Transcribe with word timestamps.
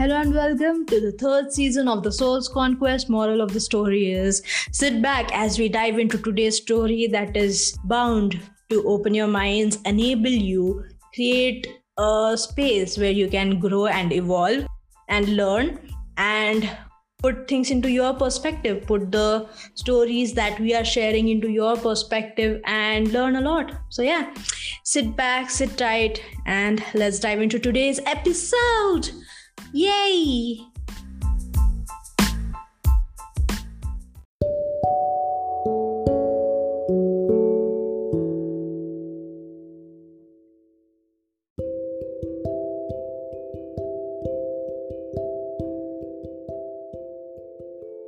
Hello 0.00 0.16
and 0.16 0.32
welcome 0.32 0.86
to 0.86 0.98
the 0.98 1.12
third 1.12 1.52
season 1.52 1.86
of 1.86 2.02
The 2.02 2.10
Soul's 2.10 2.48
Conquest. 2.48 3.10
Moral 3.10 3.42
of 3.42 3.52
the 3.52 3.60
story 3.60 4.10
is 4.10 4.42
sit 4.72 5.02
back 5.02 5.30
as 5.30 5.58
we 5.58 5.68
dive 5.68 5.98
into 5.98 6.16
today's 6.16 6.56
story 6.56 7.06
that 7.08 7.36
is 7.36 7.76
bound 7.84 8.40
to 8.70 8.82
open 8.88 9.12
your 9.12 9.26
minds, 9.26 9.76
enable 9.84 10.30
you, 10.30 10.86
create 11.12 11.66
a 11.98 12.34
space 12.38 12.96
where 12.96 13.10
you 13.10 13.28
can 13.28 13.60
grow 13.60 13.88
and 13.88 14.10
evolve 14.10 14.64
and 15.10 15.36
learn 15.36 15.78
and 16.16 16.70
put 17.18 17.46
things 17.46 17.70
into 17.70 17.90
your 17.90 18.14
perspective, 18.14 18.86
put 18.86 19.12
the 19.12 19.46
stories 19.74 20.32
that 20.32 20.58
we 20.58 20.74
are 20.74 20.82
sharing 20.82 21.28
into 21.28 21.50
your 21.50 21.76
perspective 21.76 22.62
and 22.64 23.12
learn 23.12 23.36
a 23.36 23.42
lot. 23.42 23.74
So, 23.90 24.00
yeah, 24.00 24.32
sit 24.82 25.14
back, 25.14 25.50
sit 25.50 25.76
tight, 25.76 26.24
and 26.46 26.82
let's 26.94 27.18
dive 27.18 27.42
into 27.42 27.58
today's 27.58 28.00
episode. 28.06 29.10
Yay! 29.72 30.66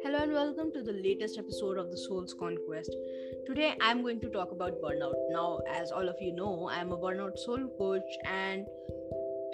Hello 0.02 0.18
and 0.18 0.32
welcome 0.32 0.72
to 0.72 0.82
the 0.82 0.92
latest 0.92 1.38
episode 1.38 1.78
of 1.78 1.92
the 1.92 1.96
Soul's 1.96 2.34
Conquest. 2.34 2.92
Today 3.46 3.76
I'm 3.80 4.02
going 4.02 4.20
to 4.22 4.28
talk 4.30 4.50
about 4.50 4.82
burnout. 4.82 5.14
Now, 5.30 5.60
as 5.70 5.92
all 5.92 6.08
of 6.08 6.16
you 6.20 6.34
know, 6.34 6.68
I'm 6.68 6.90
a 6.90 6.96
burnout 6.96 7.38
soul 7.38 7.68
coach 7.78 8.02
and 8.24 8.66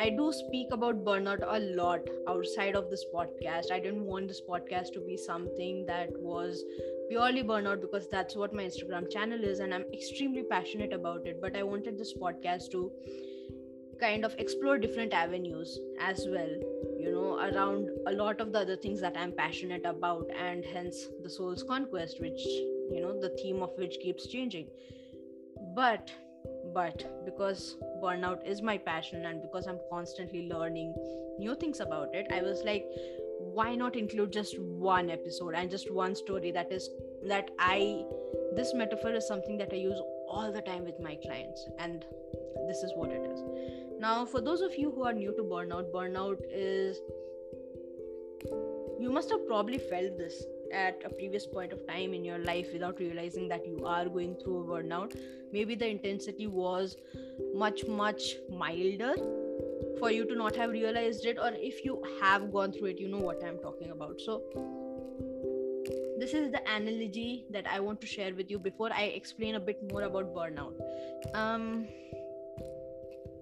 I 0.01 0.11
do 0.11 0.33
speak 0.33 0.69
about 0.71 1.05
burnout 1.05 1.43
a 1.45 1.59
lot 1.59 2.09
outside 2.29 2.77
of 2.77 2.89
this 2.89 3.05
podcast. 3.13 3.73
I 3.73 3.81
didn't 3.81 4.05
want 4.07 4.29
this 4.29 4.41
podcast 4.41 4.93
to 4.93 5.01
be 5.01 5.17
something 5.17 5.87
that 5.87 6.11
was 6.21 6.65
purely 7.09 7.43
burnout 7.43 7.81
because 7.81 8.07
that's 8.09 8.37
what 8.37 8.53
my 8.53 8.63
Instagram 8.63 9.11
channel 9.11 9.43
is, 9.43 9.59
and 9.59 9.75
I'm 9.75 9.87
extremely 9.93 10.45
passionate 10.45 10.93
about 10.93 11.27
it. 11.27 11.41
But 11.41 11.57
I 11.57 11.65
wanted 11.65 11.99
this 11.99 12.15
podcast 12.15 12.71
to 12.73 12.93
kind 14.01 14.25
of 14.25 14.37
explore 14.39 14.79
different 14.79 15.13
avenues 15.13 15.81
as 16.01 16.27
well, 16.29 16.51
you 17.01 17.11
know, 17.11 17.41
around 17.41 17.89
a 18.07 18.13
lot 18.13 18.41
of 18.41 18.53
the 18.53 18.61
other 18.61 18.77
things 18.77 19.01
that 19.01 19.17
I'm 19.17 19.33
passionate 19.33 19.85
about, 19.85 20.31
and 20.39 20.65
hence 20.65 21.09
the 21.25 21.29
soul's 21.29 21.65
conquest, 21.65 22.21
which, 22.21 22.39
you 22.39 23.01
know, 23.01 23.21
the 23.21 23.31
theme 23.31 23.63
of 23.63 23.71
which 23.77 23.99
keeps 24.01 24.29
changing. 24.29 24.69
But 25.75 26.13
but 26.75 27.05
because 27.25 27.77
burnout 28.03 28.45
is 28.47 28.63
my 28.63 28.77
passion 28.77 29.25
and 29.27 29.43
because 29.43 29.67
i'm 29.67 29.79
constantly 29.91 30.49
learning 30.49 30.95
new 31.39 31.55
things 31.55 31.81
about 31.81 32.15
it 32.15 32.27
i 32.33 32.43
was 32.43 32.63
like 32.65 32.85
why 33.39 33.75
not 33.75 33.97
include 33.97 34.33
just 34.33 34.59
one 34.59 35.11
episode 35.11 35.55
and 35.55 35.71
just 35.71 35.93
one 35.93 36.15
story 36.15 36.51
that 36.51 36.71
is 36.73 36.91
that 37.27 37.51
i 37.59 38.03
this 38.55 38.75
metaphor 38.75 39.13
is 39.13 39.27
something 39.27 39.57
that 39.57 39.73
i 39.73 39.77
use 39.77 40.01
all 40.29 40.53
the 40.53 40.61
time 40.63 40.85
with 40.85 40.99
my 41.01 41.17
clients 41.17 41.67
and 41.79 42.05
this 42.69 42.83
is 42.83 42.93
what 42.95 43.11
it 43.11 43.25
is. 43.25 43.43
Now 43.99 44.25
for 44.25 44.41
those 44.41 44.61
of 44.61 44.77
you 44.77 44.91
who 44.91 45.05
are 45.05 45.13
new 45.13 45.35
to 45.37 45.43
burnout 45.43 45.91
burnout 45.91 46.39
is 46.53 47.01
you 49.01 49.11
must 49.11 49.31
have 49.31 49.47
probably 49.47 49.79
felt 49.79 50.19
this 50.19 50.45
at 50.73 51.03
a 51.05 51.09
previous 51.09 51.47
point 51.47 51.73
of 51.73 51.87
time 51.87 52.15
in 52.15 52.25
your 52.25 52.39
life 52.39 52.69
without 52.73 52.99
realizing 52.99 53.49
that 53.49 53.67
you 53.67 53.85
are 53.87 54.09
going 54.09 54.37
through 54.37 54.61
a 54.61 54.65
burnout. 54.65 55.19
Maybe 55.53 55.75
the 55.75 55.89
intensity 55.89 56.47
was 56.47 56.97
much 57.55 57.87
much 57.87 58.37
milder 58.51 59.15
for 59.99 60.11
you 60.11 60.25
to 60.27 60.35
not 60.37 60.57
have 60.57 60.71
realized 60.71 61.25
it 61.25 61.39
or 61.39 61.53
if 61.55 61.85
you 61.85 62.03
have 62.21 62.53
gone 62.53 62.73
through 62.73 62.89
it 62.89 63.01
you 63.01 63.09
know 63.09 63.19
what 63.19 63.43
i'm 63.45 63.59
talking 63.59 63.91
about. 63.91 64.21
So 64.21 64.43
this 66.19 66.35
is 66.35 66.51
the 66.51 66.61
analogy 66.69 67.47
that 67.51 67.67
i 67.73 67.79
want 67.79 68.01
to 68.01 68.07
share 68.07 68.35
with 68.35 68.51
you 68.51 68.59
before 68.59 68.91
i 68.93 69.05
explain 69.19 69.55
a 69.55 69.61
bit 69.61 69.81
more 69.93 70.03
about 70.03 70.35
burnout. 70.35 70.75
Um 71.35 71.87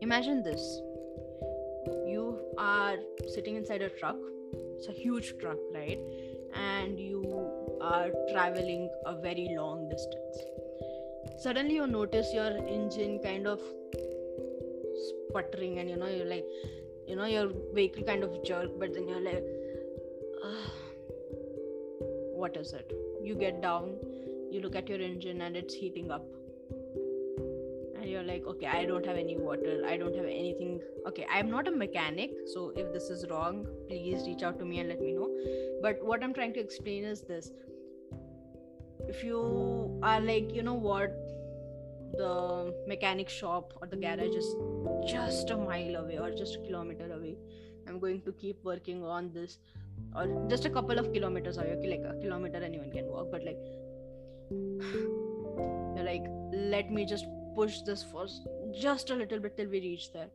imagine 0.01 0.43
this. 0.43 0.63
You 2.07 2.39
are 2.59 2.97
sitting 3.35 3.57
inside 3.57 3.83
a 3.83 3.89
truck. 3.89 4.17
It's 4.79 4.89
a 4.89 4.93
huge 4.93 5.39
truck 5.39 5.59
right 5.75 5.99
and 6.57 6.99
you 6.99 7.79
are 7.81 8.11
traveling 8.33 8.89
a 9.07 9.15
very 9.21 9.49
long 9.57 9.89
distance. 9.89 10.39
Suddenly 11.39 11.75
you 11.75 11.87
notice 11.87 12.33
your 12.33 12.57
engine 12.67 13.21
kind 13.23 13.47
of 13.47 13.61
sputtering 15.09 15.79
and 15.79 15.91
you 15.91 15.97
know 15.97 16.07
you're 16.07 16.27
like 16.27 16.47
you 17.07 17.17
know 17.17 17.27
your 17.27 17.51
vehicle 17.75 18.03
kind 18.03 18.25
of 18.25 18.43
jerk 18.45 18.71
but 18.79 18.95
then 18.95 19.07
you're 19.09 19.21
like 19.21 19.45
ah, 20.45 20.71
what 22.35 22.57
is 22.57 22.73
it? 22.73 22.93
You 23.23 23.35
get 23.35 23.61
down 23.61 23.97
you 24.51 24.61
look 24.61 24.77
at 24.77 24.89
your 24.89 25.01
engine 25.01 25.43
and 25.43 25.57
it's 25.57 25.75
heating 25.75 26.11
up 26.11 26.25
you're 28.17 28.29
like 28.31 28.47
okay 28.53 28.67
i 28.67 28.85
don't 28.91 29.07
have 29.07 29.19
any 29.23 29.37
water. 29.37 29.83
I 29.87 29.97
don't 29.97 30.17
have 30.17 30.25
anything. 30.25 30.81
Okay 31.09 31.27
i'm 31.39 31.51
not 31.51 31.69
a 31.69 31.71
mechanic 31.71 32.35
so 32.55 32.73
if 32.83 32.93
this 32.93 33.11
is 33.11 33.27
wrong 33.31 33.67
please 33.89 34.27
reach 34.27 34.43
out 34.43 34.59
to 34.61 34.65
me 34.65 34.81
and 34.81 34.89
let 34.89 35.01
me 35.01 35.13
know. 35.13 35.31
But 35.83 36.05
what 36.11 36.23
i'm 36.25 36.35
trying 36.41 36.55
to 36.55 36.61
explain 36.61 37.05
is 37.05 37.23
this. 37.23 37.53
If 39.09 39.23
you 39.23 40.01
are 40.03 40.21
like 40.21 40.55
you 40.55 40.63
know 40.63 40.75
what 40.75 41.17
the 42.19 42.75
mechanic 42.89 43.29
shop 43.29 43.73
or 43.81 43.87
the 43.87 43.97
garage 43.97 44.37
is 44.43 44.55
just 45.13 45.51
a 45.51 45.57
mile 45.57 45.97
away 45.97 46.19
or 46.19 46.31
just 46.31 46.57
a 46.57 46.61
kilometer 46.67 47.09
away 47.13 47.37
i'm 47.89 47.99
going 47.99 48.21
to 48.27 48.33
keep 48.43 48.63
working 48.69 49.03
on 49.05 49.31
this 49.33 49.59
or 50.15 50.27
just 50.49 50.65
a 50.65 50.71
couple 50.71 50.99
of 50.99 51.13
kilometers 51.13 51.59
away. 51.59 51.73
Okay 51.73 51.91
like 51.97 52.07
a 52.13 52.15
kilometer 52.21 52.63
anyone 52.63 52.91
can 52.91 53.07
walk 53.07 53.31
but 53.33 53.45
like 53.45 53.59
you're 54.51 56.05
like 56.13 56.25
let 56.53 56.91
me 56.91 57.05
just 57.05 57.27
push 57.59 57.81
this 57.91 58.05
for 58.13 58.27
just 58.87 59.11
a 59.11 59.15
little 59.23 59.41
bit 59.47 59.57
till 59.57 59.73
we 59.77 59.81
reach 59.81 60.13
there 60.13 60.31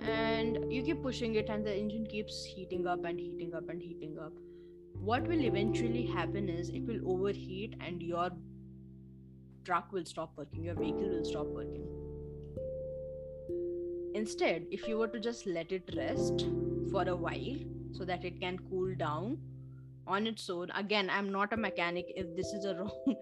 and 0.00 0.72
you 0.72 0.82
keep 0.82 1.02
pushing 1.02 1.36
it 1.42 1.48
and 1.48 1.66
the 1.66 1.76
engine 1.82 2.06
keeps 2.06 2.44
heating 2.44 2.86
up 2.86 3.04
and 3.04 3.20
heating 3.20 3.54
up 3.54 3.68
and 3.68 3.82
heating 3.90 4.18
up 4.26 4.32
what 5.12 5.26
will 5.28 5.44
eventually 5.44 6.06
happen 6.06 6.48
is 6.48 6.70
it 6.70 6.86
will 6.86 7.00
overheat 7.14 7.74
and 7.86 8.02
your 8.02 8.30
truck 9.64 9.92
will 9.92 10.04
stop 10.04 10.32
working, 10.36 10.64
your 10.64 10.74
vehicle 10.74 11.08
will 11.08 11.24
stop 11.24 11.46
working. 11.46 11.86
Instead, 14.14 14.66
if 14.70 14.86
you 14.86 14.98
were 14.98 15.08
to 15.08 15.18
just 15.18 15.46
let 15.46 15.72
it 15.72 15.90
rest 15.96 16.46
for 16.90 17.08
a 17.08 17.16
while 17.16 17.56
so 17.92 18.04
that 18.04 18.24
it 18.24 18.40
can 18.40 18.58
cool 18.70 18.94
down 18.94 19.38
on 20.06 20.26
its 20.26 20.48
own, 20.50 20.70
again, 20.74 21.10
I'm 21.10 21.30
not 21.32 21.52
a 21.52 21.56
mechanic. 21.56 22.12
If 22.16 22.34
this 22.36 22.52
is 22.52 22.64
a 22.64 22.74
wrong 22.78 23.16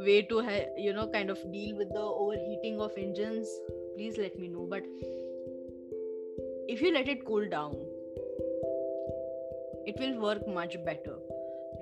way 0.00 0.22
to, 0.22 0.40
ha- 0.40 0.68
you 0.76 0.92
know, 0.92 1.08
kind 1.08 1.30
of 1.30 1.38
deal 1.52 1.76
with 1.76 1.88
the 1.92 2.00
overheating 2.00 2.80
of 2.80 2.92
engines, 2.96 3.48
please 3.96 4.16
let 4.18 4.38
me 4.38 4.48
know. 4.48 4.66
But 4.68 4.82
if 6.68 6.82
you 6.82 6.92
let 6.92 7.08
it 7.08 7.24
cool 7.24 7.48
down, 7.48 7.74
it 9.86 9.96
will 9.98 10.20
work 10.20 10.46
much 10.46 10.76
better 10.84 11.16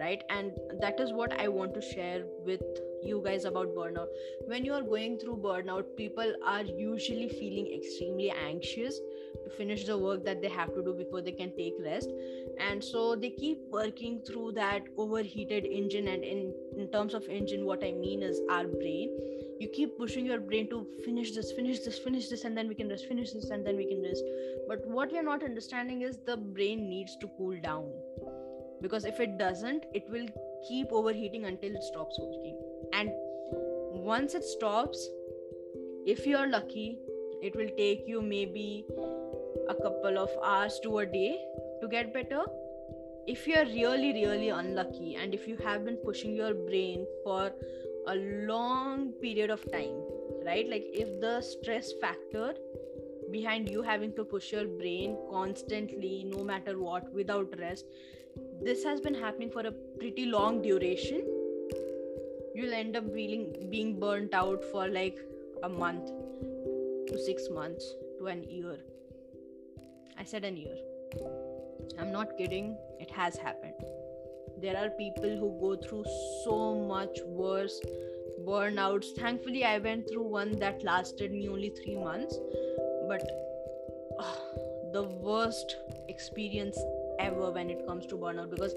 right? 0.00 0.22
And 0.30 0.52
that 0.80 1.00
is 1.00 1.12
what 1.12 1.32
i 1.40 1.48
want 1.48 1.74
to 1.74 1.80
share 1.80 2.24
with 2.44 2.62
you 3.02 3.22
guys 3.24 3.44
about 3.44 3.74
burnout. 3.74 4.08
When 4.46 4.64
you 4.64 4.72
are 4.72 4.82
going 4.82 5.18
through 5.18 5.36
burnout 5.36 5.96
people 5.96 6.34
are 6.44 6.62
usually 6.62 7.28
feeling 7.28 7.72
extremely 7.72 8.30
anxious 8.30 8.98
to 9.44 9.50
finish 9.56 9.84
the 9.84 9.96
work 9.96 10.24
that 10.24 10.42
they 10.42 10.48
have 10.48 10.74
to 10.74 10.82
do 10.82 10.94
before 10.94 11.22
they 11.22 11.32
can 11.32 11.54
take 11.56 11.74
rest. 11.84 12.10
And 12.58 12.82
so 12.82 13.14
they 13.14 13.30
keep 13.30 13.58
working 13.70 14.22
through 14.26 14.52
that 14.52 14.82
overheated 14.96 15.64
engine. 15.64 16.08
And 16.08 16.24
in, 16.24 16.54
in 16.76 16.90
terms 16.90 17.14
of 17.14 17.24
engine 17.28 17.64
what 17.64 17.84
i 17.84 17.92
mean 17.92 18.22
is 18.22 18.40
our 18.50 18.66
brain. 18.66 19.16
You 19.60 19.68
keep 19.68 19.96
pushing 19.96 20.26
your 20.26 20.40
brain 20.40 20.68
to 20.70 20.86
finish 21.04 21.32
this 21.32 21.52
finish 21.52 21.80
this 21.80 21.98
finish 21.98 22.28
this 22.28 22.44
and 22.44 22.56
then 22.56 22.68
we 22.68 22.74
can 22.74 22.88
rest 22.88 23.06
finish 23.06 23.32
this 23.32 23.50
and 23.50 23.66
then 23.66 23.76
we 23.76 23.86
can 23.86 24.02
rest. 24.02 24.22
But 24.68 24.86
what 24.86 25.12
you're 25.12 25.22
not 25.22 25.42
understanding 25.42 26.02
is 26.02 26.18
the 26.26 26.36
brain 26.36 26.88
needs 26.88 27.16
to 27.20 27.30
cool 27.38 27.58
down 27.60 27.90
because 28.82 29.04
if 29.04 29.20
it 29.20 29.38
doesn't 29.38 29.84
it 29.94 30.04
will 30.10 30.26
keep 30.68 30.88
overheating 30.90 31.44
until 31.44 31.74
it 31.74 31.82
stops 31.82 32.18
working 32.20 32.58
and 32.92 33.10
once 34.12 34.34
it 34.34 34.44
stops 34.44 35.08
if 36.06 36.26
you're 36.26 36.48
lucky 36.48 36.98
it 37.42 37.54
will 37.56 37.68
take 37.76 38.04
you 38.06 38.22
maybe 38.22 38.86
a 39.68 39.74
couple 39.74 40.18
of 40.18 40.30
hours 40.44 40.80
to 40.82 40.98
a 40.98 41.06
day 41.06 41.38
to 41.80 41.88
get 41.88 42.12
better. 42.14 42.42
If 43.26 43.46
you're 43.46 43.66
really 43.66 44.12
really 44.12 44.50
unlucky 44.50 45.16
and 45.16 45.34
if 45.34 45.48
you 45.48 45.56
have 45.56 45.84
been 45.84 45.96
pushing 45.96 46.34
your 46.34 46.54
brain 46.54 47.06
for 47.24 47.52
a 48.06 48.14
long 48.14 49.12
period 49.20 49.50
of 49.50 49.60
time 49.72 49.96
right? 50.46 50.68
Like 50.68 50.84
if 50.92 51.20
the 51.20 51.40
stress 51.40 51.92
factor 52.00 52.54
behind 53.32 53.68
you 53.68 53.82
having 53.82 54.14
to 54.14 54.24
push 54.24 54.52
your 54.52 54.66
brain 54.66 55.16
constantly 55.28 56.24
no 56.24 56.44
matter 56.44 56.78
what 56.78 57.12
without 57.12 57.58
rest 57.58 57.84
this 58.62 58.82
has 58.84 59.00
been 59.00 59.14
happening 59.14 59.50
for 59.50 59.60
a 59.60 59.72
pretty 59.98 60.26
long 60.26 60.62
duration. 60.62 61.24
You'll 62.54 62.74
end 62.74 62.96
up 62.96 63.12
being 63.14 63.68
being 63.70 64.00
burnt 64.00 64.34
out 64.34 64.64
for 64.72 64.88
like 64.88 65.18
a 65.62 65.68
month 65.68 66.10
to 67.08 67.18
6 67.18 67.48
months 67.50 67.94
to 68.18 68.26
an 68.26 68.42
year. 68.44 68.78
I 70.18 70.24
said 70.24 70.44
an 70.44 70.56
year. 70.56 70.76
I'm 71.98 72.10
not 72.12 72.36
kidding. 72.38 72.76
It 72.98 73.10
has 73.10 73.36
happened. 73.36 73.74
There 74.60 74.76
are 74.76 74.90
people 74.90 75.36
who 75.40 75.50
go 75.60 75.76
through 75.76 76.04
so 76.44 76.74
much 76.88 77.20
worse 77.26 77.80
burnouts. 78.46 79.12
Thankfully 79.16 79.64
i 79.64 79.78
went 79.78 80.08
through 80.08 80.26
one 80.36 80.58
that 80.58 80.82
lasted 80.82 81.32
me 81.32 81.48
only 81.48 81.70
3 81.84 81.96
months 81.96 82.38
but 83.08 83.22
the 84.92 85.02
worst 85.28 85.76
experience 86.08 86.78
ever 87.18 87.50
when 87.50 87.70
it 87.70 87.86
comes 87.86 88.06
to 88.06 88.16
burnout 88.16 88.50
because 88.50 88.74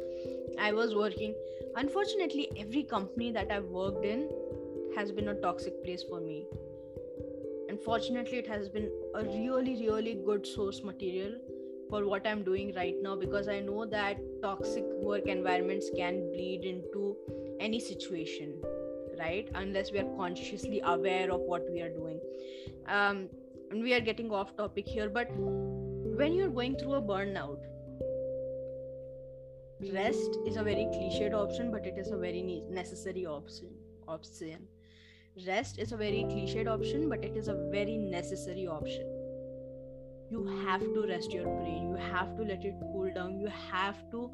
i 0.59 0.71
was 0.71 0.95
working. 0.95 1.33
Unfortunately 1.75 2.49
every 2.57 2.83
company 2.83 3.31
that 3.31 3.51
i've 3.51 3.65
worked 3.65 4.05
in 4.05 4.27
has 4.95 5.11
been 5.11 5.29
a 5.29 5.35
toxic 5.35 5.83
place 5.83 6.03
for 6.09 6.19
me. 6.19 6.45
Unfortunately 7.69 8.39
it 8.39 8.47
has 8.47 8.67
been 8.69 8.89
a 9.15 9.23
really 9.23 9.75
really 9.85 10.15
good 10.25 10.47
source 10.47 10.83
material 10.83 11.35
for 11.89 12.05
what 12.05 12.27
i'm 12.27 12.43
doing 12.43 12.73
right 12.75 12.95
now 13.01 13.15
because 13.15 13.47
i 13.47 13.59
know 13.59 13.85
that 13.85 14.19
toxic 14.41 14.83
work 15.09 15.27
environments 15.27 15.89
can 15.95 16.19
bleed 16.33 16.63
into 16.63 17.15
any 17.59 17.79
situation 17.79 18.53
right? 19.19 19.49
Unless 19.53 19.91
we 19.91 19.99
are 19.99 20.09
consciously 20.15 20.81
aware 20.83 21.29
of 21.29 21.41
what 21.41 21.69
we 21.69 21.81
are 21.81 21.89
doing. 21.89 22.21
Um, 22.87 23.27
and 23.71 23.83
we 23.83 23.93
are 23.93 23.99
getting 23.99 24.31
off 24.31 24.55
topic 24.57 24.87
here 24.87 25.09
but 25.09 25.29
when 25.37 26.33
you're 26.33 26.49
going 26.49 26.75
through 26.75 26.95
a 26.95 27.01
burnout 27.01 27.59
rest 29.79 30.37
is 30.45 30.57
a 30.57 30.63
very 30.63 30.87
cliched 30.93 31.33
option 31.33 31.71
but 31.71 31.85
it 31.85 31.97
is 31.97 32.11
a 32.11 32.17
very 32.17 32.63
necessary 32.69 33.25
option 33.25 33.69
option. 34.07 34.67
Rest 35.47 35.79
is 35.79 35.91
a 35.93 35.97
very 35.97 36.25
cliched 36.29 36.67
option 36.67 37.07
but 37.07 37.23
it 37.23 37.37
is 37.37 37.47
a 37.47 37.55
very 37.71 37.97
necessary 37.97 38.67
option. 38.67 39.07
You 40.29 40.45
have 40.65 40.81
to 40.81 41.05
rest 41.07 41.31
your 41.31 41.45
brain. 41.45 41.89
You 41.89 41.95
have 41.95 42.35
to 42.35 42.43
let 42.43 42.65
it 42.65 42.75
cool 42.91 43.11
down. 43.13 43.39
You 43.39 43.47
have 43.47 43.97
to 44.11 44.29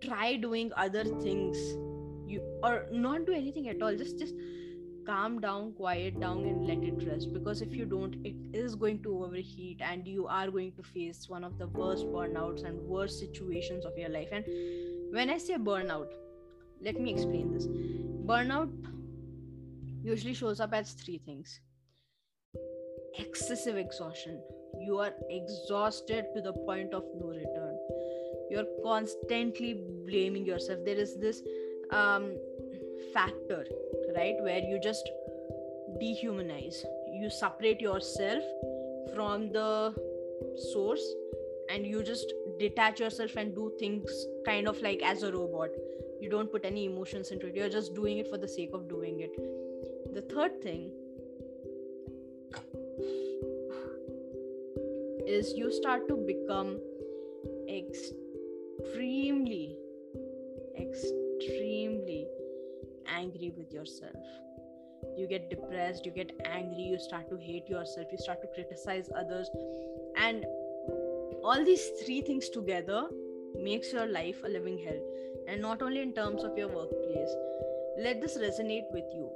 try 0.00 0.36
doing 0.36 0.70
other 0.76 1.04
things. 1.04 1.58
You 2.26 2.42
or 2.62 2.86
not 2.92 3.26
do 3.26 3.32
anything 3.32 3.68
at 3.68 3.82
all. 3.82 3.94
Just 3.96 4.18
just 4.18 4.34
calm 5.08 5.40
down 5.40 5.72
quiet 5.72 6.20
down 6.20 6.44
and 6.44 6.66
let 6.66 6.86
it 6.92 7.08
rest. 7.08 7.32
Because 7.32 7.62
if 7.62 7.74
you 7.74 7.86
don't 7.96 8.14
it 8.30 8.36
is 8.52 8.74
going 8.74 9.02
to 9.02 9.24
overheat 9.24 9.80
and 9.90 10.06
you 10.06 10.26
are 10.26 10.50
going 10.50 10.72
to 10.72 10.82
face 10.94 11.28
one 11.28 11.44
of 11.44 11.58
the 11.58 11.68
worst 11.68 12.06
burnouts 12.06 12.64
and 12.64 12.80
worst 12.94 13.18
situations 13.18 13.84
of 13.84 13.96
your 14.04 14.10
life. 14.10 14.28
And 14.32 14.44
when 15.18 15.30
i 15.30 15.38
say 15.38 15.54
burnout 15.68 16.18
let 16.80 17.00
me 17.00 17.12
explain 17.12 17.52
this. 17.52 17.66
Burnout 18.26 18.70
usually 20.02 20.34
shows 20.34 20.60
up 20.60 20.72
as 20.72 20.92
three 20.92 21.18
things. 21.18 21.60
Excessive 23.18 23.76
exhaustion. 23.76 24.40
You 24.80 24.98
are 24.98 25.12
exhausted 25.28 26.26
to 26.34 26.40
the 26.40 26.52
point 26.52 26.94
of 26.94 27.04
no 27.18 27.28
return. 27.28 27.76
You're 28.50 28.66
constantly 28.84 29.82
blaming 30.06 30.46
yourself. 30.46 30.78
There 30.84 30.96
is 30.96 31.18
this 31.18 31.42
um, 31.90 32.36
factor 33.12 33.64
right 34.18 34.42
where 34.48 34.60
you 34.60 34.78
just 34.80 35.10
dehumanize. 36.02 36.84
You 37.20 37.30
separate 37.30 37.80
yourself 37.80 38.44
from 39.14 39.52
the 39.52 39.94
source 40.72 41.06
and 41.70 41.86
you 41.86 42.02
just 42.02 42.32
detach 42.58 43.00
yourself 43.00 43.36
and 43.36 43.54
do 43.54 43.72
things 43.78 44.26
kind 44.44 44.68
of 44.68 44.82
like 44.82 45.02
as 45.02 45.22
a 45.22 45.32
robot. 45.32 45.70
You 46.20 46.28
don't 46.30 46.50
put 46.50 46.64
any 46.64 46.86
emotions 46.86 47.30
into 47.30 47.46
it. 47.46 47.54
You're 47.54 47.68
just 47.68 47.94
doing 47.94 48.18
it 48.18 48.28
for 48.28 48.38
the 48.38 48.48
sake 48.48 48.70
of 48.72 48.88
doing 48.88 49.20
it. 49.20 49.30
The 50.14 50.22
third 50.22 50.60
thing 50.62 50.90
is 55.26 55.52
you 55.56 55.70
start 55.70 56.08
to 56.08 56.16
become 56.16 56.80
extremely 57.68 59.76
extremely 60.80 62.26
angry 63.08 63.52
with 63.56 63.72
yourself. 63.72 64.16
You 65.16 65.26
get 65.28 65.48
depressed 65.50 66.06
you 66.06 66.12
get 66.12 66.32
angry 66.44 66.82
you 66.82 66.98
start 66.98 67.28
to 67.30 67.36
hate 67.36 67.68
yourself 67.68 68.06
you 68.10 68.18
start 68.18 68.40
to 68.42 68.48
criticize 68.48 69.08
others. 69.16 69.50
And 70.16 70.44
all 71.42 71.64
these 71.64 71.88
three 72.04 72.20
things 72.20 72.48
together 72.48 73.08
makes 73.60 73.92
your 73.92 74.06
life 74.06 74.36
a 74.44 74.48
living 74.48 74.78
hell. 74.78 75.00
And 75.48 75.62
not 75.62 75.82
only 75.82 76.02
in 76.02 76.12
terms 76.12 76.44
of 76.44 76.58
your 76.58 76.68
workplace 76.68 77.34
let 77.98 78.20
this 78.20 78.38
resonate 78.38 78.90
with 78.92 79.06
you. 79.12 79.28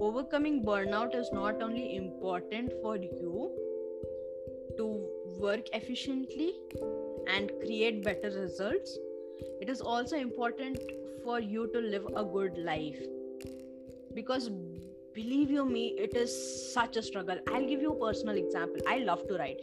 Overcoming 0.00 0.64
burnout 0.64 1.14
is 1.14 1.30
not 1.32 1.62
only 1.62 1.94
important 1.94 2.72
for 2.82 2.96
you 2.96 3.52
to 4.76 4.86
work 5.38 5.68
efficiently 5.74 6.54
and 7.28 7.52
create 7.60 8.02
better 8.02 8.30
results 8.30 8.98
it 9.60 9.68
is 9.68 9.80
also 9.80 10.16
important 10.16 10.78
for 11.24 11.40
you 11.40 11.68
to 11.72 11.80
live 11.80 12.06
a 12.16 12.24
good 12.24 12.56
life. 12.58 12.98
Because 14.14 14.50
believe 15.14 15.50
you 15.50 15.64
me 15.64 15.94
it 15.98 16.16
is 16.16 16.32
such 16.72 16.96
a 16.96 17.02
struggle. 17.02 17.38
I'll 17.52 17.66
give 17.66 17.82
you 17.82 17.92
a 17.92 18.00
personal 18.06 18.36
example. 18.36 18.80
I 18.88 18.98
love 18.98 19.26
to 19.28 19.36
write. 19.36 19.60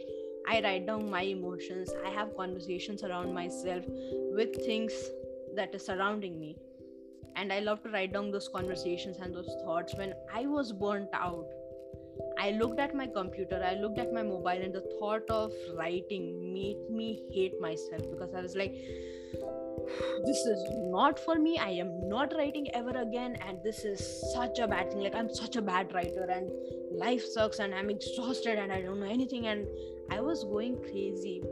I 0.48 0.60
write 0.62 0.86
down 0.86 1.10
my 1.10 1.22
emotions. 1.22 1.90
I 2.06 2.10
have 2.10 2.36
conversations 2.36 3.02
around 3.02 3.34
myself 3.34 3.84
with 4.32 4.54
things 4.64 4.92
that 5.54 5.74
are 5.74 5.78
surrounding 5.78 6.38
me. 6.38 6.56
And 7.36 7.52
i 7.52 7.60
love 7.60 7.82
to 7.84 7.90
write 7.90 8.12
down 8.12 8.32
those 8.32 8.48
conversations 8.48 9.18
and 9.18 9.34
those 9.34 9.54
thoughts. 9.64 9.94
When 9.96 10.14
i 10.34 10.46
was 10.46 10.72
burnt 10.72 11.10
out 11.12 11.46
i 12.40 12.50
looked 12.50 12.80
at 12.80 12.94
my 12.94 13.06
computer 13.06 13.62
i 13.64 13.74
looked 13.74 13.98
at 13.98 14.12
my 14.12 14.22
mobile 14.22 14.64
and 14.66 14.74
the 14.74 14.84
thought 14.98 15.28
of 15.30 15.52
writing 15.76 16.52
made 16.52 16.90
me 16.90 17.08
hate 17.32 17.60
myself 17.60 18.02
because 18.10 18.34
i 18.34 18.40
was 18.40 18.56
like 18.56 18.74
this 20.24 20.38
is 20.38 20.62
not 20.90 21.18
for 21.18 21.36
me. 21.36 21.58
I 21.58 21.70
am 21.70 22.08
not 22.08 22.32
writing 22.36 22.68
ever 22.74 22.90
again. 22.90 23.36
And 23.46 23.58
this 23.62 23.84
is 23.84 24.00
such 24.34 24.58
a 24.58 24.66
bad 24.66 24.90
thing. 24.90 25.00
Like 25.00 25.14
i'm 25.14 25.32
such 25.32 25.56
a 25.56 25.62
bad 25.62 25.92
writer 25.94 26.26
and 26.30 26.50
life 26.98 27.24
sucks 27.24 27.58
and 27.58 27.74
i'm 27.74 27.90
exhausted 27.90 28.58
and 28.58 28.72
i 28.72 28.80
don't 28.80 29.00
know 29.00 29.10
anything. 29.10 29.46
And 29.46 29.66
i 30.10 30.20
was 30.20 30.44
going 30.44 30.76
crazy. 30.82 31.42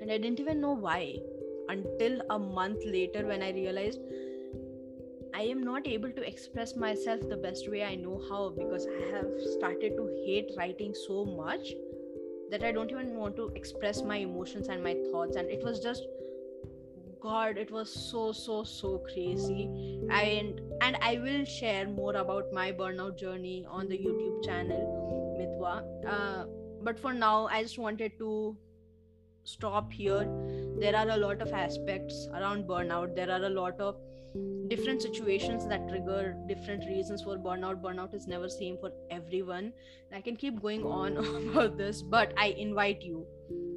And 0.00 0.10
i 0.10 0.18
didn't 0.18 0.40
even 0.40 0.60
know 0.60 0.72
why 0.72 1.16
until 1.68 2.20
a 2.30 2.38
month 2.38 2.84
later 2.84 3.24
when 3.26 3.40
i 3.40 3.50
realized 3.52 4.00
i 5.32 5.42
am 5.42 5.62
not 5.62 5.86
able 5.86 6.10
to 6.10 6.26
express 6.30 6.74
myself 6.74 7.20
the 7.28 7.36
best 7.36 7.70
way 7.70 7.84
i 7.84 7.94
know 7.94 8.20
how 8.28 8.40
because 8.56 8.88
i 8.94 9.00
have 9.12 9.30
started 9.52 9.96
to 9.96 10.08
hate 10.26 10.50
writing 10.58 10.92
so 10.92 11.24
much 11.24 11.72
that 12.52 12.62
i 12.62 12.70
don't 12.70 12.90
even 12.90 13.14
want 13.16 13.34
to 13.36 13.46
express 13.60 14.02
my 14.02 14.16
emotions 14.16 14.68
and 14.68 14.84
my 14.84 14.94
thoughts. 15.10 15.36
And 15.36 15.48
it 15.48 15.64
was 15.64 15.80
just 15.80 16.06
god 17.22 17.56
it 17.56 17.70
was 17.70 17.92
so 17.92 18.32
so 18.32 18.62
so 18.64 18.98
crazy. 18.98 19.68
And 20.10 20.60
and 20.80 20.96
i 21.00 21.18
will 21.18 21.44
share 21.44 21.86
more 21.88 22.16
about 22.16 22.52
my 22.52 22.72
burnout 22.72 23.18
journey 23.18 23.64
on 23.68 23.88
the 23.88 23.98
youtube 23.98 24.44
channel 24.44 24.84
mitwa 25.38 25.74
uh, 26.14 26.44
but 26.82 26.98
for 26.98 27.12
now 27.12 27.46
i 27.46 27.62
just 27.62 27.78
wanted 27.78 28.18
to 28.18 28.56
stop 29.44 29.92
here. 29.92 30.26
There 30.78 30.94
are 30.96 31.08
a 31.10 31.16
lot 31.16 31.40
of 31.42 31.52
aspects 31.52 32.28
around 32.34 32.64
burnout. 32.64 33.14
There 33.14 33.30
are 33.30 33.44
a 33.44 33.48
lot 33.48 33.80
of 33.80 33.96
different 34.68 35.02
situations 35.02 35.66
that 35.68 35.88
trigger 35.88 36.36
different 36.48 36.84
reasons 36.86 37.22
for 37.22 37.36
burnout. 37.36 37.82
Burnout 37.82 38.14
is 38.14 38.26
never 38.26 38.48
same 38.48 38.78
for 38.78 38.90
everyone. 39.10 39.72
I 40.12 40.20
can 40.20 40.36
keep 40.36 40.60
going 40.60 40.84
on 40.84 41.16
about 41.52 41.78
this 41.78 42.02
but 42.02 42.32
i 42.36 42.48
invite 42.48 43.02
you 43.02 43.26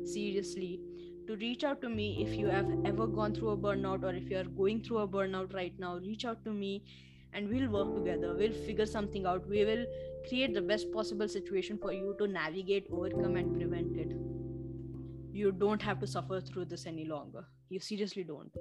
seriously 0.03 0.81
to 1.27 1.35
reach 1.37 1.63
out 1.63 1.81
to 1.81 1.89
me 1.89 2.23
if 2.25 2.37
you 2.37 2.47
have 2.47 2.69
ever 2.85 3.07
gone 3.07 3.33
through 3.33 3.49
a 3.49 3.57
burnout 3.57 4.03
or 4.03 4.13
if 4.13 4.29
you 4.29 4.37
are 4.37 4.43
going 4.43 4.81
through 4.81 4.99
a 4.99 5.07
burnout 5.07 5.53
right 5.53 5.73
now 5.79 5.97
reach 5.97 6.25
out 6.25 6.43
to 6.45 6.51
me 6.51 6.83
and 7.35 7.49
we'll 7.49 7.69
work 7.69 7.93
together. 7.95 8.33
We'll 8.33 8.53
figure 8.65 8.85
something 8.85 9.25
out. 9.25 9.47
We 9.47 9.65
will 9.65 9.85
create 10.27 10.53
the 10.53 10.61
best 10.61 10.91
possible 10.91 11.27
situation 11.27 11.77
for 11.77 11.91
you 11.91 12.15
to 12.17 12.27
navigate 12.27 12.87
overcome 12.91 13.35
and 13.35 13.53
prevent 13.53 13.97
it. 13.97 14.15
You 15.33 15.51
don't 15.51 15.81
have 15.81 15.99
to 15.99 16.07
suffer 16.07 16.39
through 16.39 16.65
this 16.65 16.85
any 16.85 17.05
longer. 17.05 17.45
You 17.69 17.79
seriously 17.79 18.23
don't. 18.23 18.51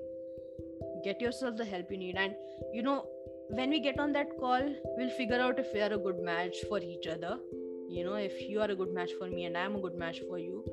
Get 1.04 1.20
yourself 1.20 1.56
the 1.56 1.64
help 1.64 1.90
you 1.90 1.98
need. 1.98 2.16
And 2.16 2.34
you 2.72 2.82
know 2.82 3.06
when 3.50 3.70
we 3.70 3.78
get 3.78 4.00
on 4.00 4.12
that 4.12 4.36
call 4.40 4.74
we'll 4.96 5.10
figure 5.10 5.40
out 5.40 5.58
if 5.58 5.72
we 5.72 5.80
are 5.80 5.92
a 5.92 5.98
good 5.98 6.18
match 6.18 6.56
for 6.68 6.80
each 6.80 7.06
other. 7.06 7.38
You 7.88 8.04
know 8.04 8.14
if 8.14 8.40
you 8.48 8.60
are 8.60 8.70
a 8.70 8.74
good 8.74 8.92
match 8.92 9.10
for 9.18 9.28
me 9.28 9.44
and 9.44 9.56
i'm 9.56 9.76
a 9.76 9.80
good 9.80 9.96
match 9.96 10.20
for 10.28 10.38
you. 10.38 10.64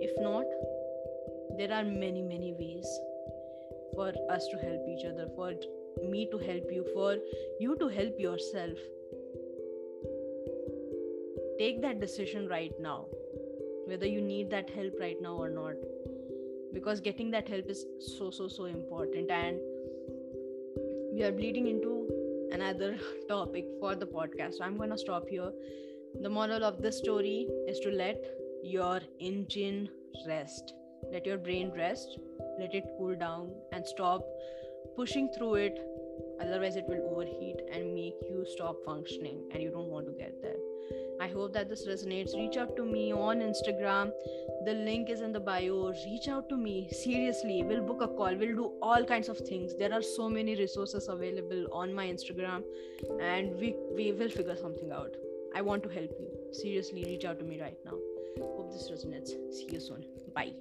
If 0.00 0.12
not 0.20 0.44
there 1.58 1.72
are 1.72 1.84
many 1.84 2.22
many 2.22 2.52
ways 2.58 2.86
for 3.94 4.12
us 4.30 4.46
to 4.48 4.58
help 4.58 4.88
each 4.88 5.04
other 5.04 5.28
for 5.36 5.52
me 6.10 6.28
to 6.30 6.38
help 6.38 6.72
you 6.72 6.84
for 6.94 7.16
you 7.60 7.76
to 7.76 7.88
help 7.88 8.18
yourself. 8.18 8.78
Take 11.58 11.80
that 11.82 12.00
decision 12.00 12.48
right 12.48 12.72
now 12.80 13.06
whether 13.86 14.06
you 14.06 14.20
need 14.20 14.50
that 14.50 14.70
help 14.70 14.94
right 14.98 15.20
now 15.20 15.34
or 15.34 15.48
not 15.48 15.74
because 16.72 17.00
getting 17.00 17.30
that 17.30 17.48
help 17.48 17.68
is 17.68 17.84
so 18.00 18.30
so 18.30 18.48
so 18.48 18.64
important 18.64 19.30
and 19.30 19.58
we 21.12 21.22
are 21.22 21.32
bleeding 21.32 21.68
into 21.68 21.92
another 22.52 22.96
topic 23.28 23.66
for 23.80 23.94
the 23.94 24.06
podcast. 24.06 24.54
So 24.54 24.64
i'm 24.64 24.76
going 24.76 24.90
to 24.90 24.98
stop 24.98 25.28
here. 25.28 25.52
The 26.22 26.28
moral 26.28 26.64
of 26.64 26.80
this 26.82 26.98
story 26.98 27.48
is 27.68 27.78
to 27.80 27.90
let 27.90 28.24
your 28.62 29.00
engine 29.20 29.88
rest 30.26 30.74
let 31.12 31.26
your 31.26 31.38
brain 31.38 31.72
rest 31.76 32.18
let 32.58 32.74
it 32.74 32.84
cool 32.98 33.14
down 33.16 33.50
and 33.72 33.86
stop 33.86 34.24
pushing 34.96 35.28
through 35.36 35.54
it. 35.54 35.78
Otherwise 36.40 36.76
it 36.76 36.84
will 36.86 37.02
overheat 37.10 37.60
and 37.72 37.94
make 37.94 38.14
you 38.28 38.44
stop 38.48 38.76
functioning 38.84 39.42
and 39.52 39.62
you 39.62 39.70
don't 39.70 39.88
want 39.88 40.06
to 40.06 40.12
get 40.12 40.40
there. 40.42 40.56
I 41.20 41.28
hope 41.28 41.52
that 41.54 41.68
this 41.68 41.86
resonates. 41.86 42.34
Reach 42.34 42.56
out 42.56 42.76
to 42.76 42.84
me 42.84 43.12
on 43.12 43.38
instagram. 43.38 44.10
The 44.64 44.72
link 44.72 45.10
is 45.10 45.20
in 45.20 45.32
the 45.32 45.40
bio. 45.40 45.92
Reach 46.04 46.28
out 46.28 46.48
to 46.48 46.56
me. 46.56 46.88
Seriously 46.90 47.62
we'll 47.64 47.82
book 47.82 48.02
a 48.02 48.08
call. 48.08 48.34
We'll 48.34 48.56
do 48.56 48.72
all 48.82 49.04
kinds 49.04 49.28
of 49.28 49.38
things. 49.38 49.74
There 49.76 49.92
are 49.92 50.02
so 50.02 50.28
many 50.28 50.56
resources 50.56 51.08
available 51.08 51.66
on 51.72 51.94
my 51.94 52.06
instagram 52.06 52.62
and 53.20 53.56
we 53.56 53.74
we 53.94 54.12
will 54.12 54.28
figure 54.28 54.56
something 54.56 54.92
out. 54.92 55.16
I 55.54 55.62
want 55.62 55.82
to 55.84 55.88
help 55.88 56.10
you. 56.18 56.28
Seriously 56.52 57.04
reach 57.04 57.24
out 57.24 57.38
to 57.38 57.44
me 57.44 57.60
right 57.60 57.78
now. 57.84 57.98
Hope 58.40 58.72
this 58.72 58.90
resonates. 58.90 59.36
See 59.52 59.68
you 59.70 59.80
soon. 59.80 60.04
Bye 60.34 60.54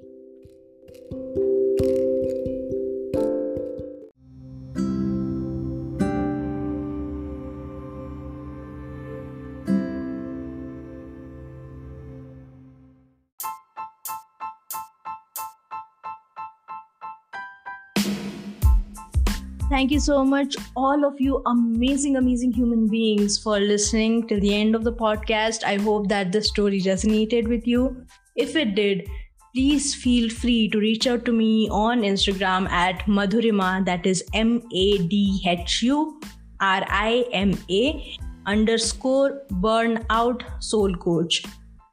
Thank 19.69 19.89
you 19.89 19.99
so 19.99 20.23
much, 20.23 20.55
all 20.75 21.03
of 21.03 21.19
you 21.19 21.41
amazing, 21.47 22.15
amazing 22.15 22.51
human 22.51 22.87
beings, 22.87 23.37
for 23.41 23.59
listening 23.59 24.27
till 24.27 24.39
the 24.39 24.53
end 24.53 24.75
of 24.75 24.83
the 24.83 24.93
podcast. 24.93 25.63
I 25.63 25.77
hope 25.77 26.09
that 26.09 26.31
the 26.31 26.41
story 26.43 26.79
resonated 26.79 27.47
with 27.47 27.65
you. 27.65 28.05
If 28.35 28.55
it 28.55 28.75
did, 28.75 29.07
please 29.53 29.93
feel 29.93 30.29
free 30.29 30.67
to 30.69 30.79
reach 30.79 31.05
out 31.05 31.25
to 31.25 31.31
me 31.31 31.69
on 31.69 32.01
Instagram 32.01 32.69
at 32.69 33.05
Madhurima, 33.05 33.85
that 33.85 34.05
is 34.05 34.23
M 34.33 34.61
A 34.73 34.97
D 35.07 35.41
H 35.45 35.83
U 35.83 36.19
R 36.59 36.83
I 36.89 37.25
M 37.31 37.53
A 37.69 38.15
underscore 38.45 39.41
burnout 39.51 40.41
soul 40.61 40.95
coach. 40.95 41.43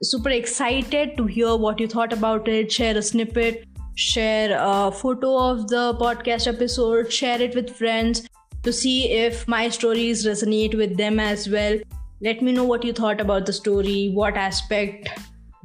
Super 0.02 0.30
excited 0.30 1.16
to 1.18 1.26
hear 1.26 1.54
what 1.56 1.78
you 1.78 1.86
thought 1.86 2.12
about 2.12 2.48
it. 2.48 2.72
Share 2.72 2.96
a 2.96 3.02
snippet 3.02 3.66
share 3.96 4.56
a 4.58 4.90
photo 4.90 5.36
of 5.36 5.68
the 5.68 5.94
podcast 6.00 6.46
episode, 6.46 7.12
share 7.12 7.40
it 7.42 7.54
with 7.54 7.76
friends 7.76 8.26
to 8.62 8.72
see 8.72 9.10
if 9.10 9.46
my 9.46 9.68
stories 9.68 10.26
resonate 10.26 10.74
with 10.74 10.96
them 10.96 11.20
as 11.20 11.48
well. 11.48 11.78
Let 12.22 12.40
me 12.40 12.52
know 12.52 12.64
what 12.64 12.84
you 12.84 12.94
thought 12.94 13.20
about 13.20 13.44
the 13.44 13.52
story, 13.52 14.10
what 14.14 14.36
aspect 14.36 15.10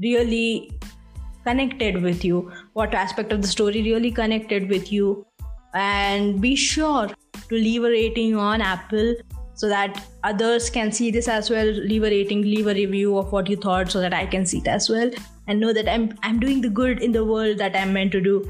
really 0.01 0.77
connected 1.45 2.01
with 2.01 2.25
you, 2.25 2.51
what 2.73 2.93
aspect 2.93 3.31
of 3.31 3.41
the 3.41 3.47
story 3.47 3.83
really 3.83 4.11
connected 4.11 4.69
with 4.69 4.91
you. 4.91 5.25
And 5.73 6.41
be 6.41 6.55
sure 6.55 7.07
to 7.07 7.55
leave 7.55 7.83
a 7.83 7.89
rating 7.89 8.35
on 8.35 8.61
Apple 8.61 9.15
so 9.53 9.69
that 9.69 10.05
others 10.23 10.69
can 10.69 10.91
see 10.91 11.11
this 11.11 11.27
as 11.27 11.49
well. 11.49 11.65
Leave 11.65 12.03
a 12.03 12.09
rating, 12.09 12.41
leave 12.41 12.67
a 12.67 12.73
review 12.73 13.17
of 13.17 13.31
what 13.31 13.49
you 13.49 13.55
thought 13.55 13.91
so 13.91 13.99
that 14.01 14.13
I 14.13 14.25
can 14.25 14.45
see 14.45 14.59
it 14.59 14.67
as 14.67 14.89
well 14.89 15.11
and 15.47 15.59
know 15.59 15.73
that 15.73 15.87
I'm 15.87 16.17
I'm 16.23 16.39
doing 16.39 16.61
the 16.61 16.69
good 16.69 17.01
in 17.01 17.11
the 17.11 17.25
world 17.25 17.57
that 17.59 17.75
I'm 17.75 17.93
meant 17.93 18.11
to 18.13 18.21
do. 18.21 18.49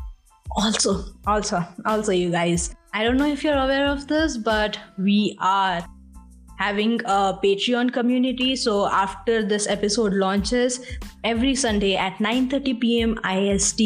Also, 0.51 1.03
also, 1.27 1.61
also, 1.85 2.11
you 2.11 2.31
guys. 2.31 2.75
I 2.93 3.03
don't 3.03 3.17
know 3.17 3.27
if 3.27 3.43
you're 3.43 3.57
aware 3.57 3.87
of 3.87 4.07
this, 4.07 4.37
but 4.37 4.79
we 4.97 5.37
are 5.41 5.85
having 6.57 6.99
a 7.05 7.37
Patreon 7.43 7.93
community. 7.93 8.55
So 8.55 8.87
after 8.87 9.43
this 9.43 9.67
episode 9.67 10.13
launches, 10.13 10.79
every 11.23 11.55
Sunday 11.55 11.95
at 11.95 12.17
9:30 12.17 12.79
p.m. 12.81 13.19
IST, 13.35 13.81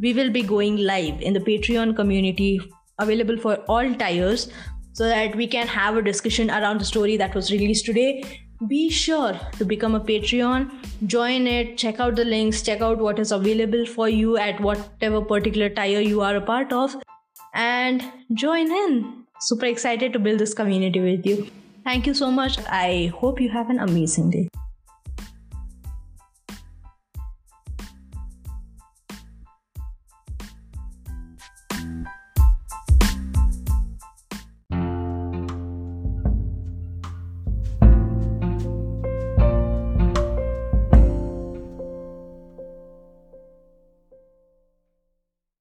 we 0.00 0.12
will 0.12 0.30
be 0.30 0.42
going 0.42 0.76
live 0.92 1.20
in 1.22 1.32
the 1.32 1.40
Patreon 1.40 1.96
community 1.96 2.60
available 2.98 3.36
for 3.36 3.56
all 3.68 3.94
tiers 3.94 4.48
so 4.92 5.08
that 5.08 5.34
we 5.36 5.46
can 5.46 5.66
have 5.66 5.96
a 5.96 6.02
discussion 6.02 6.50
around 6.50 6.80
the 6.80 6.84
story 6.84 7.16
that 7.16 7.34
was 7.34 7.50
released 7.50 7.86
today 7.86 8.22
be 8.68 8.88
sure 8.90 9.38
to 9.58 9.64
become 9.64 9.94
a 9.94 10.00
patreon 10.00 10.70
join 11.06 11.46
it 11.46 11.76
check 11.76 11.98
out 11.98 12.14
the 12.14 12.24
links 12.24 12.62
check 12.62 12.80
out 12.80 12.98
what 12.98 13.18
is 13.18 13.32
available 13.32 13.84
for 13.86 14.08
you 14.08 14.36
at 14.36 14.60
whatever 14.60 15.20
particular 15.20 15.68
tier 15.68 16.00
you 16.00 16.20
are 16.20 16.36
a 16.36 16.40
part 16.40 16.72
of 16.72 16.94
and 17.54 18.04
join 18.34 18.70
in 18.70 19.24
super 19.40 19.66
excited 19.66 20.12
to 20.12 20.18
build 20.18 20.38
this 20.38 20.54
community 20.54 21.00
with 21.00 21.26
you 21.26 21.46
thank 21.84 22.06
you 22.06 22.14
so 22.14 22.30
much. 22.30 22.58
I 22.68 23.12
hope 23.14 23.40
you 23.40 23.48
have 23.50 23.70
an 23.70 23.78
amazing 23.78 24.30
day 24.30 24.48